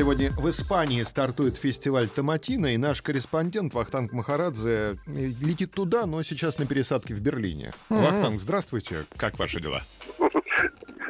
[0.00, 6.58] Сегодня в Испании стартует фестиваль Томатина, и наш корреспондент Вахтанг Махарадзе летит туда, но сейчас
[6.58, 7.72] на пересадке в Берлине.
[7.90, 9.04] Вахтанг, здравствуйте.
[9.18, 9.82] Как ваши дела?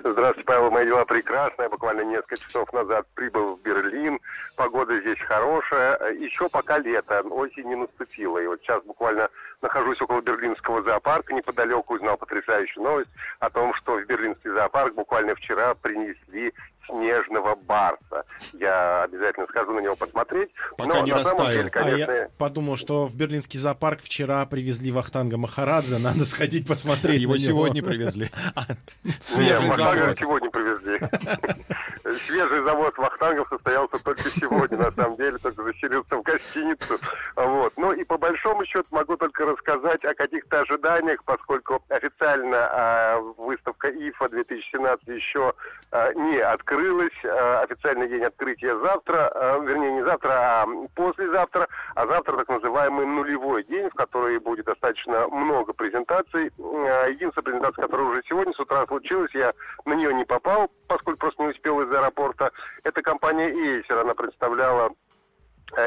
[0.03, 0.73] Здравствуйте, Павел.
[0.73, 1.69] Мои дела прекрасные.
[1.69, 4.19] Буквально несколько часов назад прибыл в Берлин.
[4.57, 6.13] Погода здесь хорошая.
[6.15, 7.21] Еще пока лето.
[7.31, 8.39] Осень не наступила.
[8.39, 9.29] И вот сейчас буквально
[9.63, 11.33] нахожусь около берлинского зоопарка.
[11.33, 16.53] Неподалеку узнал потрясающую новость о том, что в берлинский зоопарк буквально вчера принесли
[16.91, 18.25] снежного барса.
[18.53, 20.51] Я обязательно схожу на него посмотреть.
[20.77, 24.45] Пока Но не на самом деле, конечно, А я подумал, что в берлинский зоопарк вчера
[24.47, 28.31] привезли Вахтанга Махарадзе, надо сходить посмотреть Его сегодня привезли.
[29.19, 30.19] Свежий Нет, Вахтангов завоз.
[30.19, 31.01] сегодня привезли.
[32.27, 36.99] Свежий завод Вахтангов состоялся только сегодня, на самом деле, только заселился в гостиницу.
[37.37, 37.73] Вот.
[37.77, 43.89] Ну и по большому счету могу только рассказать о каких-то ожиданиях, поскольку официально а, выставка
[43.91, 45.55] ИФА 2017 еще
[45.91, 47.13] а, не открылась.
[47.25, 51.69] А, официальный день открытия завтра, а, вернее не завтра, а послезавтра.
[51.95, 56.53] А завтра так называемый нулевой день, в который будет достаточно много презентаций.
[56.59, 59.53] А, Единственная презентация, которая уже сегодня с утра случилась, я
[59.85, 62.51] на нее не попал, поскольку просто не успел из аэропорта.
[62.83, 64.91] Это компания Acer, она представляла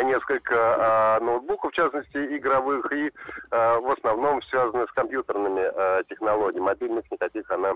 [0.03, 3.11] несколько а, ноутбуков, в частности, игровых, и
[3.51, 6.63] а, в основном связаны с компьютерными а, технологиями.
[6.63, 7.73] Мобильных никаких она,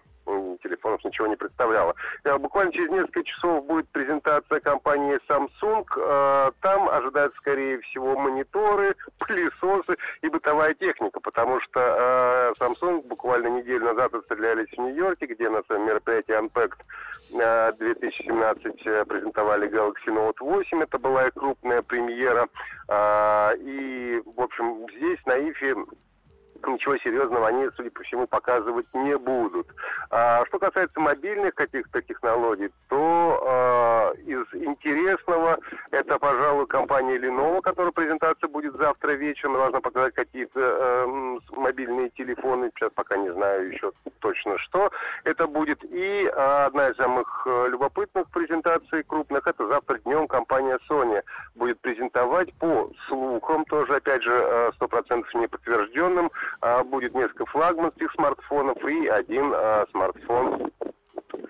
[0.63, 1.95] телефонов ничего не представляла.
[2.23, 6.53] Э, Буквально через несколько часов будет презентация компании Samsung.
[6.61, 14.13] Там ожидают, скорее всего, мониторы, пылесосы и бытовая техника, потому что Samsung буквально неделю назад
[14.13, 16.79] отстрелялись в Нью-Йорке, где на своем мероприятии Unpacked
[17.35, 20.81] а, 2017 э, презентовали Galaxy Note 8.
[20.81, 22.47] Это была их крупная премьера.
[22.87, 25.75] А, И, в общем, здесь на ИФе
[26.65, 29.67] ничего серьезного они, судя по всему, показывать не будут.
[30.09, 35.26] А, что касается мобильных каких-то технологий, то а, из интересного
[35.91, 39.53] это, пожалуй, компания Lenovo, которая презентация будет завтра вечером.
[39.53, 42.71] Должна показать какие-то э, мобильные телефоны.
[42.75, 44.91] Сейчас пока не знаю еще точно что.
[45.23, 49.47] Это будет и а, одна из самых э, любопытных презентаций крупных.
[49.47, 51.21] Это завтра днем компания Sony
[51.55, 56.31] будет презентовать по слухам, тоже, опять же, э, сто процентов не подтвержденным.
[56.61, 59.53] А, Будет несколько флагманских смартфонов и один
[59.91, 60.71] смартфон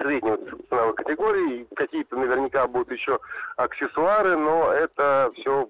[0.08, 0.38] средней
[0.70, 1.68] ценовой категории.
[1.76, 3.20] Какие-то наверняка будут еще
[3.58, 5.68] аксессуары, но это все...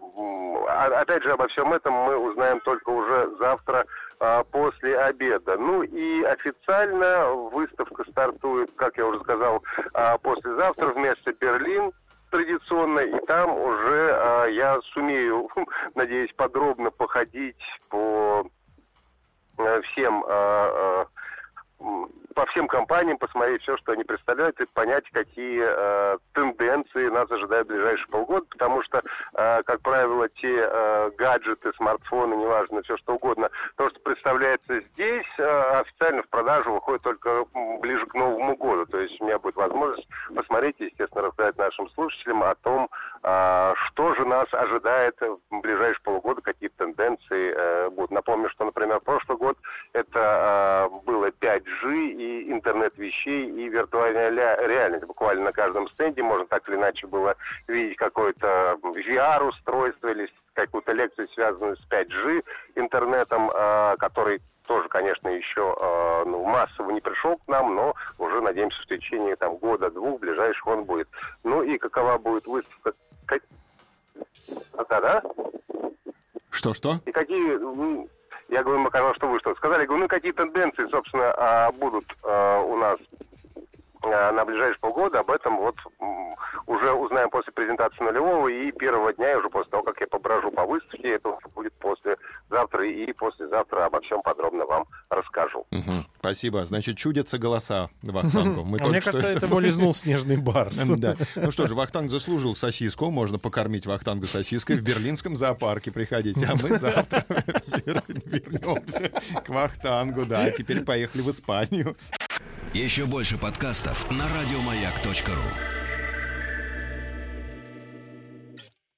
[0.67, 3.85] Опять же, обо всем этом мы узнаем только уже завтра
[4.19, 5.57] а, после обеда.
[5.57, 11.91] Ну и официально выставка стартует, как я уже сказал, а, послезавтра вместо Берлин
[12.29, 15.49] традиционно, и там уже а, я сумею,
[15.95, 17.55] надеюсь, подробно походить
[17.89, 18.45] по
[19.57, 20.23] э, всем
[21.79, 27.31] м, по всем компаниям посмотреть все, что они представляют, и понять, какие э, тенденции нас
[27.31, 29.01] ожидают в ближайшие полгода, потому что,
[29.33, 35.25] э, как правило, те э, гаджеты, смартфоны, неважно, все что угодно, то, что представляется здесь,
[35.39, 37.45] э, официально в продажу выходит только
[37.81, 38.85] ближе к Новому году.
[38.85, 42.87] То есть у меня будет возможность посмотреть, естественно, рассказать нашим слушателям о том,
[43.23, 48.11] э, что же нас ожидает в ближайшие полгода, какие тенденции э, будут.
[48.11, 49.57] Напомню, что, например, прошлый год
[49.93, 55.05] это э, было 5G и интернет вещей и виртуальная реальность.
[55.05, 57.35] Буквально на каждом стенде можно так или иначе было
[57.67, 62.43] видеть какое-то VR-устройство или какую-то лекцию, связанную с 5G
[62.75, 68.41] интернетом, э, который тоже, конечно, еще э, ну, массово не пришел к нам, но уже,
[68.41, 71.07] надеемся, в течение там, года-двух ближайших он будет.
[71.43, 72.93] Ну и какова будет выставка?
[73.25, 73.43] Как-
[74.89, 75.21] Да-да?
[76.49, 76.95] Что-что?
[77.05, 77.57] И какие,
[78.49, 81.71] я говорю, мы сказал, что вы что сказали, я говорю, ну какие тенденции, собственно, а,
[81.71, 82.97] будут а, у нас
[84.03, 85.75] а, на ближайшие полгода, об этом вот
[86.65, 90.51] уже узнаем после презентации нулевого и первого дня, и уже после того, как я поброжу
[90.51, 92.17] по выставке, это будет после
[92.49, 95.65] завтра и послезавтра обо всем подробно вам расскажу.
[95.71, 96.05] Мгм.
[96.27, 96.65] Спасибо.
[96.65, 98.65] Значит, чудятся голоса Вахтангу.
[98.65, 100.77] Мы А мне что кажется, это его лизнул снежный барс.
[100.97, 101.15] Да.
[101.37, 103.09] Ну что же, Вахтанг заслужил сосиску.
[103.09, 105.89] Можно покормить Вахтангу сосиской в берлинском зоопарке.
[105.89, 106.45] Приходите.
[106.45, 107.23] А мы завтра
[107.85, 109.09] вер- вернемся
[109.41, 110.25] к Вахтангу.
[110.25, 111.95] Да, теперь поехали в Испанию.
[112.73, 115.76] Еще больше подкастов на радиомаяк.ру.